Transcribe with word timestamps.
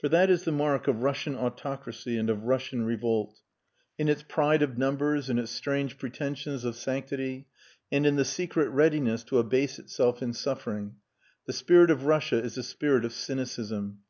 For 0.00 0.08
that 0.08 0.28
is 0.28 0.42
the 0.42 0.50
mark 0.50 0.88
of 0.88 1.04
Russian 1.04 1.36
autocracy 1.36 2.16
and 2.16 2.28
of 2.28 2.42
Russian 2.42 2.84
revolt. 2.84 3.38
In 3.96 4.08
its 4.08 4.24
pride 4.24 4.60
of 4.60 4.76
numbers, 4.76 5.30
in 5.30 5.38
its 5.38 5.52
strange 5.52 5.98
pretensions 5.98 6.64
of 6.64 6.74
sanctity, 6.74 7.46
and 7.92 8.04
in 8.04 8.16
the 8.16 8.24
secret 8.24 8.70
readiness 8.70 9.22
to 9.22 9.38
abase 9.38 9.78
itself 9.78 10.20
in 10.20 10.32
suffering, 10.32 10.96
the 11.46 11.52
spirit 11.52 11.92
of 11.92 12.06
Russia 12.06 12.42
is 12.42 12.56
the 12.56 12.64
spirit 12.64 13.04
of 13.04 13.12
cynicism. 13.12 14.00